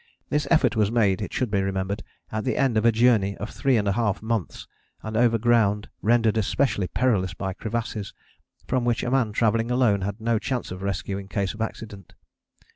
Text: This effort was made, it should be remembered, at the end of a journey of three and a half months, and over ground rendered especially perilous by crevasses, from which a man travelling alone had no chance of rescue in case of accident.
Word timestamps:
This 0.31 0.47
effort 0.49 0.75
was 0.75 0.89
made, 0.91 1.21
it 1.21 1.31
should 1.31 1.51
be 1.51 1.61
remembered, 1.61 2.01
at 2.31 2.43
the 2.43 2.57
end 2.57 2.75
of 2.75 2.85
a 2.85 2.91
journey 2.91 3.37
of 3.37 3.51
three 3.51 3.77
and 3.77 3.87
a 3.87 3.91
half 3.91 4.19
months, 4.23 4.67
and 5.03 5.15
over 5.15 5.37
ground 5.37 5.89
rendered 6.01 6.37
especially 6.37 6.87
perilous 6.87 7.35
by 7.35 7.53
crevasses, 7.53 8.11
from 8.67 8.83
which 8.83 9.03
a 9.03 9.11
man 9.11 9.31
travelling 9.31 9.69
alone 9.69 10.01
had 10.01 10.19
no 10.19 10.39
chance 10.39 10.71
of 10.71 10.81
rescue 10.81 11.19
in 11.19 11.27
case 11.27 11.53
of 11.53 11.61
accident. 11.61 12.15